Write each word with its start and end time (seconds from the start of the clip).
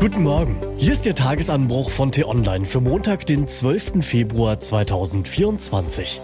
Guten 0.00 0.22
Morgen. 0.22 0.56
Hier 0.76 0.92
ist 0.92 1.06
der 1.06 1.16
Tagesanbruch 1.16 1.90
von 1.90 2.12
T-Online 2.12 2.64
für 2.64 2.80
Montag, 2.80 3.26
den 3.26 3.48
12. 3.48 4.04
Februar 4.06 4.60
2024. 4.60 6.20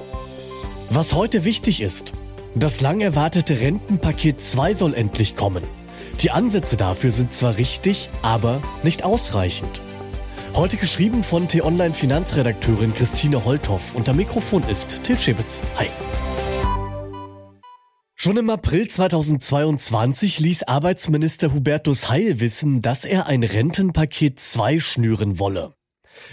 Was 0.90 1.12
heute 1.12 1.44
wichtig 1.44 1.80
ist, 1.80 2.12
das 2.54 2.80
lang 2.80 3.00
erwartete 3.00 3.58
Rentenpaket 3.58 4.40
2 4.40 4.74
soll 4.74 4.94
endlich 4.94 5.34
kommen. 5.34 5.64
Die 6.20 6.30
Ansätze 6.30 6.76
dafür 6.76 7.10
sind 7.10 7.34
zwar 7.34 7.58
richtig, 7.58 8.10
aber 8.22 8.62
nicht 8.84 9.02
ausreichend. 9.02 9.80
Heute 10.54 10.76
geschrieben 10.76 11.24
von 11.24 11.48
T-Online 11.48 11.94
Finanzredakteurin 11.94 12.94
Christine 12.94 13.44
Holthoff 13.44 13.92
am 14.08 14.16
Mikrofon 14.16 14.62
ist 14.70 15.02
Til 15.02 15.18
Schibitz. 15.18 15.62
Hi. 15.78 15.88
Schon 18.24 18.38
im 18.38 18.48
April 18.48 18.88
2022 18.88 20.40
ließ 20.40 20.62
Arbeitsminister 20.62 21.52
Hubertus 21.52 22.08
Heil 22.08 22.40
wissen, 22.40 22.80
dass 22.80 23.04
er 23.04 23.26
ein 23.26 23.42
Rentenpaket 23.42 24.40
2 24.40 24.80
schnüren 24.80 25.38
wolle. 25.38 25.74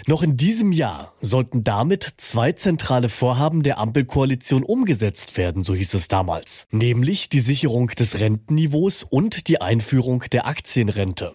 Noch 0.06 0.22
in 0.22 0.38
diesem 0.38 0.72
Jahr 0.72 1.12
sollten 1.20 1.64
damit 1.64 2.02
zwei 2.16 2.52
zentrale 2.52 3.10
Vorhaben 3.10 3.62
der 3.62 3.76
Ampelkoalition 3.76 4.62
umgesetzt 4.62 5.36
werden, 5.36 5.62
so 5.62 5.74
hieß 5.74 5.92
es 5.92 6.08
damals, 6.08 6.66
nämlich 6.70 7.28
die 7.28 7.40
Sicherung 7.40 7.88
des 7.88 8.20
Rentenniveaus 8.20 9.02
und 9.02 9.46
die 9.48 9.60
Einführung 9.60 10.24
der 10.32 10.46
Aktienrente. 10.46 11.34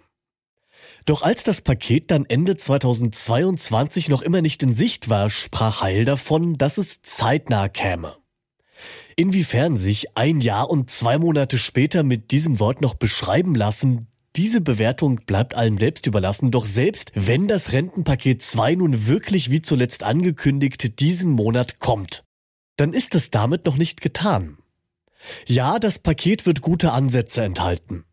Doch 1.06 1.22
als 1.22 1.44
das 1.44 1.62
Paket 1.62 2.10
dann 2.10 2.26
Ende 2.26 2.58
2022 2.58 4.10
noch 4.10 4.24
immer 4.24 4.42
nicht 4.42 4.64
in 4.64 4.74
Sicht 4.74 5.08
war, 5.08 5.30
sprach 5.30 5.84
Heil 5.84 6.04
davon, 6.04 6.58
dass 6.58 6.80
es 6.80 7.04
zeitnah 7.04 7.70
käme. 7.70 8.16
Inwiefern 9.20 9.78
sich 9.78 10.16
ein 10.16 10.42
Jahr 10.42 10.70
und 10.70 10.92
zwei 10.92 11.18
Monate 11.18 11.58
später 11.58 12.04
mit 12.04 12.30
diesem 12.30 12.60
Wort 12.60 12.82
noch 12.82 12.94
beschreiben 12.94 13.56
lassen, 13.56 14.06
diese 14.36 14.62
Bewertung 14.62 15.22
bleibt 15.26 15.56
allen 15.56 15.80
selbst 15.80 16.06
überlassen, 16.06 16.52
doch 16.52 16.68
selbst 16.68 17.12
wenn 17.16 17.48
das 17.48 17.74
Rentenpaket 17.74 18.44
2 18.44 18.76
nun 18.76 19.08
wirklich 19.08 19.50
wie 19.50 19.64
zuletzt 19.64 20.04
angekündigt 20.04 21.00
diesen 21.00 21.32
Monat 21.32 21.80
kommt, 21.80 22.26
dann 22.76 22.94
ist 22.94 23.16
es 23.16 23.32
damit 23.32 23.66
noch 23.66 23.76
nicht 23.76 24.02
getan. 24.02 24.60
Ja, 25.48 25.80
das 25.80 25.98
Paket 25.98 26.46
wird 26.46 26.62
gute 26.62 26.92
Ansätze 26.92 27.42
enthalten. 27.42 28.04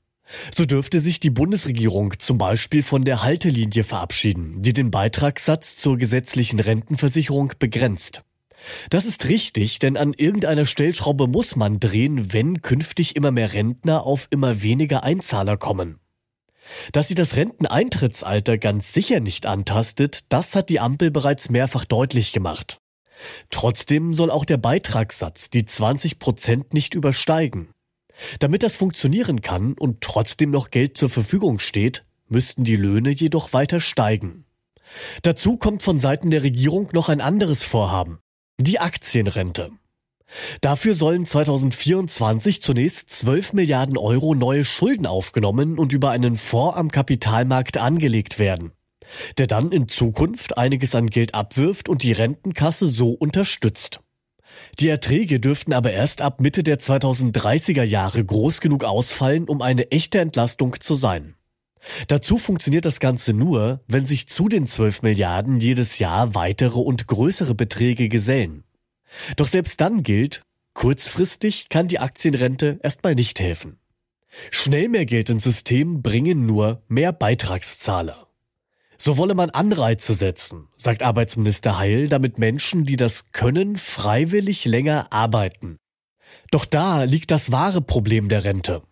So 0.55 0.65
dürfte 0.65 1.01
sich 1.01 1.21
die 1.21 1.29
Bundesregierung 1.29 2.19
zum 2.19 2.39
Beispiel 2.39 2.83
von 2.83 3.05
der 3.05 3.23
Haltelinie 3.23 3.85
verabschieden, 3.85 4.63
die 4.63 4.73
den 4.73 4.91
Beitragssatz 4.91 5.77
zur 5.77 5.99
gesetzlichen 5.99 6.61
Rentenversicherung 6.61 7.53
begrenzt. 7.59 8.23
Das 8.91 9.05
ist 9.05 9.29
richtig, 9.29 9.79
denn 9.79 9.97
an 9.97 10.15
irgendeiner 10.15 10.65
Stellschraube 10.65 11.27
muss 11.27 11.57
man 11.57 11.81
drehen, 11.81 12.33
wenn 12.33 12.63
künftig 12.63 13.17
immer 13.17 13.31
mehr 13.31 13.53
Rentner 13.53 14.05
auf 14.05 14.27
immer 14.31 14.63
weniger 14.63 15.03
Einzahler 15.03 15.57
kommen. 15.57 15.99
Dass 16.93 17.09
sie 17.09 17.15
das 17.15 17.37
Renteneintrittsalter 17.37 18.59
ganz 18.59 18.93
sicher 18.93 19.21
nicht 19.21 19.47
antastet, 19.47 20.25
das 20.31 20.55
hat 20.55 20.71
die 20.71 20.81
Ampel 20.81 21.11
bereits 21.11 21.51
mehrfach 21.51 21.85
deutlich 21.85 22.33
gemacht. 22.33 22.81
Trotzdem 23.51 24.15
soll 24.15 24.31
auch 24.31 24.45
der 24.45 24.57
Beitragssatz 24.57 25.51
die 25.51 25.65
20 25.65 26.19
Prozent 26.19 26.75
nicht 26.75 26.95
übersteigen. 26.95 27.69
Damit 28.39 28.63
das 28.63 28.77
funktionieren 28.77 29.43
kann 29.43 29.75
und 29.75 30.01
trotzdem 30.01 30.51
noch 30.51 30.71
Geld 30.71 30.97
zur 30.97 31.11
Verfügung 31.11 31.59
steht, 31.59 32.05
müssten 32.29 32.65
die 32.65 32.77
Löhne 32.77 33.11
jedoch 33.11 33.53
weiter 33.53 33.81
steigen. 33.81 34.47
Dazu 35.23 35.57
kommt 35.57 35.83
von 35.83 35.99
Seiten 35.99 36.31
der 36.31 36.43
Regierung 36.43 36.89
noch 36.93 37.09
ein 37.09 37.21
anderes 37.21 37.63
Vorhaben. 37.63 38.19
Die 38.61 38.79
Aktienrente. 38.79 39.73
Dafür 40.61 40.95
sollen 40.95 41.27
2024 41.27 42.63
zunächst 42.63 43.11
12 43.11 43.53
Milliarden 43.53 43.99
Euro 43.99 44.37
neue 44.37 44.65
Schulden 44.65 45.07
aufgenommen 45.07 45.77
und 45.77 45.93
über 45.93 46.11
einen 46.11 46.37
Fonds 46.37 46.77
am 46.77 46.93
Kapitalmarkt 46.93 47.79
angelegt 47.79 48.39
werden, 48.39 48.71
der 49.39 49.49
dann 49.49 49.73
in 49.73 49.89
Zukunft 49.89 50.57
einiges 50.57 50.95
an 50.95 51.09
Geld 51.09 51.35
abwirft 51.35 51.89
und 51.89 52.05
die 52.05 52.13
Rentenkasse 52.13 52.87
so 52.87 53.11
unterstützt. 53.11 53.99
Die 54.79 54.89
Erträge 54.89 55.41
dürften 55.41 55.73
aber 55.73 55.91
erst 55.91 56.23
ab 56.23 56.41
Mitte 56.41 56.63
der 56.63 56.79
2030er 56.79 57.83
Jahre 57.83 58.25
groß 58.25 58.61
genug 58.61 58.85
ausfallen, 58.85 59.49
um 59.49 59.63
eine 59.63 59.91
echte 59.91 60.21
Entlastung 60.21 60.81
zu 60.81 60.95
sein. 60.95 61.35
Dazu 62.09 62.39
funktioniert 62.39 62.85
das 62.85 63.01
Ganze 63.01 63.35
nur, 63.35 63.81
wenn 63.87 64.07
sich 64.07 64.29
zu 64.29 64.49
den 64.49 64.67
12 64.67 65.03
Milliarden 65.03 65.61
jedes 65.61 65.99
Jahr 65.99 66.35
weitere 66.35 66.79
und 66.79 67.07
größere 67.07 67.55
Beträge 67.55 68.09
gesellen. 68.09 68.65
Doch 69.37 69.47
selbst 69.47 69.81
dann 69.81 70.03
gilt, 70.03 70.43
kurzfristig 70.73 71.69
kann 71.69 71.89
die 71.89 72.01
Aktienrente 72.01 72.79
erstmal 72.83 73.15
nicht 73.15 73.41
helfen. 73.41 73.79
Schnell 74.51 74.89
mehr 74.89 75.07
Geld 75.07 75.31
ins 75.31 75.45
System 75.45 76.03
bringen 76.03 76.47
nur 76.47 76.83
mehr 76.89 77.13
Beitragszahler. 77.13 78.27
So 78.97 79.17
wolle 79.17 79.35
man 79.35 79.51
Anreize 79.51 80.15
setzen, 80.15 80.69
sagt 80.77 81.03
Arbeitsminister 81.03 81.79
Heil, 81.79 82.09
damit 82.09 82.39
Menschen, 82.39 82.85
die 82.85 82.97
das 82.97 83.33
können, 83.33 83.77
freiwillig 83.77 84.65
länger 84.65 85.13
arbeiten. 85.13 85.77
Doch 86.51 86.65
da 86.65 87.05
liegt 87.05 87.31
das 87.31 87.53
wahre 87.53 87.81
Problem 87.81 88.29
der 88.29 88.45
Rente. 88.45 88.83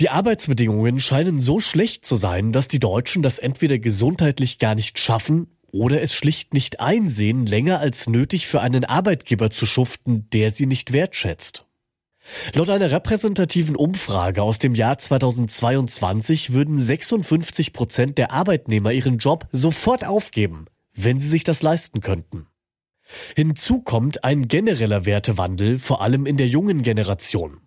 Die 0.00 0.10
Arbeitsbedingungen 0.10 1.00
scheinen 1.00 1.40
so 1.40 1.58
schlecht 1.58 2.06
zu 2.06 2.14
sein, 2.14 2.52
dass 2.52 2.68
die 2.68 2.78
Deutschen 2.78 3.22
das 3.22 3.40
entweder 3.40 3.80
gesundheitlich 3.80 4.60
gar 4.60 4.76
nicht 4.76 5.00
schaffen 5.00 5.48
oder 5.72 6.00
es 6.00 6.14
schlicht 6.14 6.54
nicht 6.54 6.78
einsehen, 6.78 7.46
länger 7.46 7.80
als 7.80 8.08
nötig 8.08 8.46
für 8.46 8.60
einen 8.60 8.84
Arbeitgeber 8.84 9.50
zu 9.50 9.66
schuften, 9.66 10.30
der 10.30 10.52
sie 10.52 10.66
nicht 10.66 10.92
wertschätzt. 10.92 11.66
Laut 12.54 12.70
einer 12.70 12.92
repräsentativen 12.92 13.74
Umfrage 13.74 14.42
aus 14.42 14.60
dem 14.60 14.76
Jahr 14.76 14.98
2022 14.98 16.52
würden 16.52 16.76
56 16.76 17.72
Prozent 17.72 18.18
der 18.18 18.32
Arbeitnehmer 18.32 18.92
ihren 18.92 19.18
Job 19.18 19.48
sofort 19.50 20.06
aufgeben, 20.06 20.66
wenn 20.94 21.18
sie 21.18 21.28
sich 21.28 21.42
das 21.42 21.62
leisten 21.62 22.00
könnten. 22.00 22.46
Hinzu 23.34 23.80
kommt 23.80 24.22
ein 24.22 24.46
genereller 24.46 25.06
Wertewandel, 25.06 25.78
vor 25.78 26.02
allem 26.02 26.26
in 26.26 26.36
der 26.36 26.48
jungen 26.48 26.82
Generation. 26.82 27.62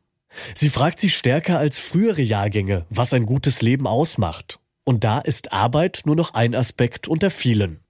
Sie 0.55 0.69
fragt 0.69 0.99
sich 0.99 1.15
stärker 1.15 1.59
als 1.59 1.79
frühere 1.79 2.21
Jahrgänge, 2.21 2.85
was 2.89 3.13
ein 3.13 3.25
gutes 3.25 3.61
Leben 3.61 3.87
ausmacht. 3.87 4.59
Und 4.83 5.03
da 5.03 5.19
ist 5.19 5.53
Arbeit 5.53 6.01
nur 6.05 6.15
noch 6.15 6.33
ein 6.33 6.55
Aspekt 6.55 7.07
unter 7.07 7.29
vielen. 7.29 7.81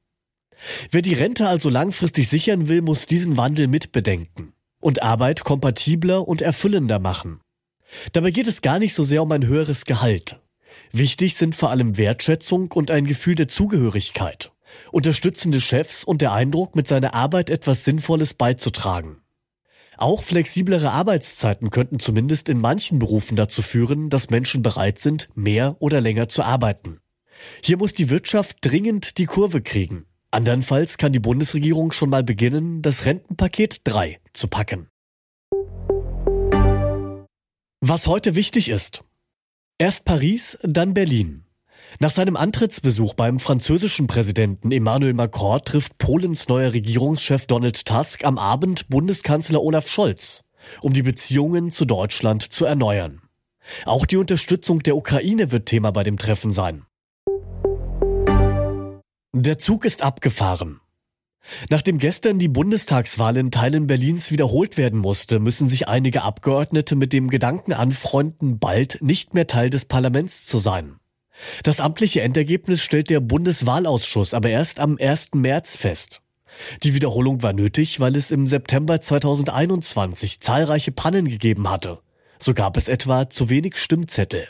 Wer 0.91 1.01
die 1.01 1.13
Rente 1.13 1.47
also 1.47 1.69
langfristig 1.69 2.27
sichern 2.27 2.67
will, 2.67 2.81
muss 2.81 3.07
diesen 3.07 3.37
Wandel 3.37 3.67
mitbedenken 3.67 4.53
und 4.79 5.01
Arbeit 5.01 5.43
kompatibler 5.43 6.27
und 6.27 6.41
erfüllender 6.41 6.99
machen. 6.99 7.39
Dabei 8.13 8.31
geht 8.31 8.47
es 8.47 8.61
gar 8.61 8.79
nicht 8.79 8.93
so 8.93 9.03
sehr 9.03 9.23
um 9.23 9.31
ein 9.31 9.45
höheres 9.45 9.85
Gehalt. 9.85 10.39
Wichtig 10.91 11.35
sind 11.35 11.55
vor 11.55 11.69
allem 11.69 11.97
Wertschätzung 11.97 12.71
und 12.71 12.91
ein 12.91 13.05
Gefühl 13.05 13.35
der 13.35 13.47
Zugehörigkeit, 13.47 14.51
unterstützende 14.91 15.61
Chefs 15.61 16.03
und 16.03 16.21
der 16.21 16.33
Eindruck, 16.33 16.75
mit 16.75 16.87
seiner 16.87 17.13
Arbeit 17.13 17.49
etwas 17.49 17.85
Sinnvolles 17.85 18.33
beizutragen. 18.33 19.21
Auch 20.01 20.23
flexiblere 20.23 20.89
Arbeitszeiten 20.89 21.69
könnten 21.69 21.99
zumindest 21.99 22.49
in 22.49 22.59
manchen 22.59 22.97
Berufen 22.97 23.35
dazu 23.35 23.61
führen, 23.61 24.09
dass 24.09 24.31
Menschen 24.31 24.63
bereit 24.63 24.97
sind, 24.97 25.29
mehr 25.35 25.75
oder 25.77 26.01
länger 26.01 26.27
zu 26.27 26.41
arbeiten. 26.41 26.97
Hier 27.61 27.77
muss 27.77 27.93
die 27.93 28.09
Wirtschaft 28.09 28.57
dringend 28.61 29.19
die 29.19 29.27
Kurve 29.27 29.61
kriegen. 29.61 30.07
Andernfalls 30.31 30.97
kann 30.97 31.13
die 31.13 31.19
Bundesregierung 31.19 31.91
schon 31.91 32.09
mal 32.09 32.23
beginnen, 32.23 32.81
das 32.81 33.05
Rentenpaket 33.05 33.81
3 33.83 34.19
zu 34.33 34.47
packen. 34.47 34.87
Was 37.79 38.07
heute 38.07 38.33
wichtig 38.33 38.69
ist. 38.69 39.03
Erst 39.77 40.03
Paris, 40.05 40.57
dann 40.63 40.95
Berlin. 40.95 41.45
Nach 41.99 42.11
seinem 42.11 42.35
Antrittsbesuch 42.35 43.13
beim 43.13 43.39
französischen 43.39 44.07
Präsidenten 44.07 44.71
Emmanuel 44.71 45.13
Macron 45.13 45.61
trifft 45.63 45.97
Polens 45.97 46.47
neuer 46.47 46.73
Regierungschef 46.73 47.47
Donald 47.47 47.85
Tusk 47.85 48.23
am 48.23 48.37
Abend 48.37 48.87
Bundeskanzler 48.89 49.61
Olaf 49.61 49.87
Scholz, 49.87 50.43
um 50.81 50.93
die 50.93 51.03
Beziehungen 51.03 51.69
zu 51.69 51.85
Deutschland 51.85 52.43
zu 52.43 52.65
erneuern. 52.65 53.21
Auch 53.85 54.05
die 54.05 54.17
Unterstützung 54.17 54.81
der 54.81 54.95
Ukraine 54.95 55.51
wird 55.51 55.67
Thema 55.67 55.91
bei 55.91 56.03
dem 56.03 56.17
Treffen 56.17 56.51
sein. 56.51 56.85
Der 59.33 59.57
Zug 59.57 59.85
ist 59.85 60.03
abgefahren. 60.03 60.79
Nachdem 61.69 61.97
gestern 61.97 62.37
die 62.37 62.47
Bundestagswahl 62.47 63.35
in 63.37 63.49
Teilen 63.49 63.87
Berlins 63.87 64.31
wiederholt 64.31 64.77
werden 64.77 64.99
musste, 64.99 65.39
müssen 65.39 65.67
sich 65.67 65.87
einige 65.87 66.21
Abgeordnete 66.21 66.95
mit 66.95 67.13
dem 67.13 67.29
Gedanken 67.29 67.73
anfreunden, 67.73 68.59
bald 68.59 68.99
nicht 69.01 69.33
mehr 69.33 69.47
Teil 69.47 69.69
des 69.69 69.85
Parlaments 69.85 70.45
zu 70.45 70.59
sein. 70.59 71.00
Das 71.63 71.79
amtliche 71.79 72.21
Endergebnis 72.21 72.81
stellt 72.81 73.09
der 73.09 73.19
Bundeswahlausschuss 73.19 74.33
aber 74.33 74.49
erst 74.49 74.79
am 74.79 74.97
1. 74.99 75.31
März 75.33 75.75
fest. 75.75 76.21
Die 76.83 76.93
Wiederholung 76.93 77.43
war 77.43 77.53
nötig, 77.53 77.99
weil 77.99 78.15
es 78.15 78.31
im 78.31 78.47
September 78.47 78.99
2021 78.99 80.41
zahlreiche 80.41 80.91
Pannen 80.91 81.27
gegeben 81.27 81.69
hatte. 81.69 81.99
So 82.37 82.53
gab 82.53 82.77
es 82.77 82.87
etwa 82.87 83.29
zu 83.29 83.49
wenig 83.49 83.77
Stimmzettel. 83.77 84.47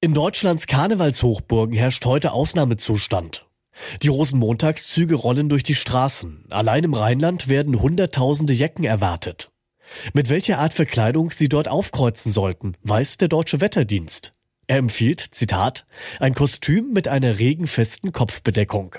In 0.00 0.14
Deutschlands 0.14 0.66
Karnevalshochburgen 0.66 1.76
herrscht 1.76 2.04
heute 2.06 2.32
Ausnahmezustand. 2.32 3.46
Die 4.02 4.08
Rosenmontagszüge 4.08 5.14
rollen 5.14 5.48
durch 5.48 5.62
die 5.62 5.76
Straßen. 5.76 6.46
Allein 6.50 6.84
im 6.84 6.94
Rheinland 6.94 7.48
werden 7.48 7.80
Hunderttausende 7.80 8.52
Jecken 8.52 8.84
erwartet. 8.84 9.51
Mit 10.12 10.28
welcher 10.28 10.58
Art 10.58 10.72
Verkleidung 10.72 11.30
sie 11.30 11.48
dort 11.48 11.68
aufkreuzen 11.68 12.32
sollten, 12.32 12.76
weiß 12.82 13.18
der 13.18 13.28
Deutsche 13.28 13.60
Wetterdienst. 13.60 14.32
Er 14.66 14.78
empfiehlt, 14.78 15.20
Zitat, 15.20 15.86
ein 16.20 16.34
Kostüm 16.34 16.92
mit 16.92 17.08
einer 17.08 17.38
regenfesten 17.38 18.12
Kopfbedeckung. 18.12 18.96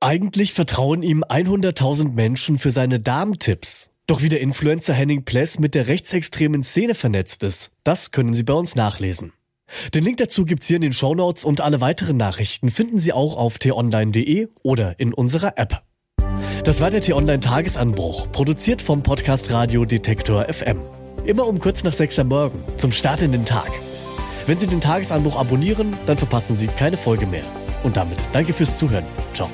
Eigentlich 0.00 0.52
vertrauen 0.52 1.02
ihm 1.02 1.22
100.000 1.22 2.12
Menschen 2.12 2.58
für 2.58 2.70
seine 2.72 2.98
Darmtipps. 2.98 3.90
Doch 4.08 4.20
wie 4.20 4.28
der 4.28 4.40
Influencer 4.40 4.94
Henning 4.94 5.24
Pless 5.24 5.60
mit 5.60 5.76
der 5.76 5.86
rechtsextremen 5.86 6.64
Szene 6.64 6.94
vernetzt 6.96 7.44
ist, 7.44 7.70
das 7.84 8.10
können 8.10 8.34
Sie 8.34 8.42
bei 8.42 8.52
uns 8.52 8.74
nachlesen. 8.74 9.32
Den 9.94 10.04
Link 10.04 10.18
dazu 10.18 10.44
gibt's 10.44 10.66
hier 10.66 10.76
in 10.76 10.82
den 10.82 10.92
Shownotes 10.92 11.44
und 11.44 11.60
alle 11.60 11.80
weiteren 11.80 12.16
Nachrichten 12.16 12.70
finden 12.70 12.98
Sie 12.98 13.12
auch 13.12 13.36
auf 13.36 13.58
t-online.de 13.58 14.48
oder 14.62 14.98
in 14.98 15.14
unserer 15.14 15.56
App. 15.56 15.82
Das 16.64 16.80
war 16.80 16.90
der 16.90 17.00
T-Online 17.00 17.40
Tagesanbruch, 17.40 18.30
produziert 18.30 18.82
vom 18.82 19.02
Podcast 19.02 19.50
Radio 19.50 19.84
Detektor 19.84 20.44
FM. 20.44 20.78
Immer 21.24 21.48
um 21.48 21.58
kurz 21.58 21.82
nach 21.82 21.92
sechs 21.92 22.20
am 22.20 22.28
Morgen, 22.28 22.62
zum 22.76 22.92
Start 22.92 23.22
in 23.22 23.32
den 23.32 23.44
Tag. 23.44 23.68
Wenn 24.46 24.60
Sie 24.60 24.68
den 24.68 24.80
Tagesanbruch 24.80 25.36
abonnieren, 25.36 25.96
dann 26.06 26.16
verpassen 26.16 26.56
Sie 26.56 26.68
keine 26.68 26.96
Folge 26.96 27.26
mehr. 27.26 27.42
Und 27.82 27.96
damit 27.96 28.18
danke 28.32 28.52
fürs 28.52 28.76
Zuhören. 28.76 29.04
Ciao. 29.34 29.48